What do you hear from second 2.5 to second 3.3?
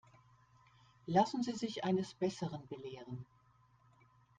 belehren.